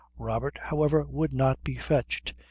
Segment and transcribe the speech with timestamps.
[0.17, 2.33] Robert, however, would not be fetched.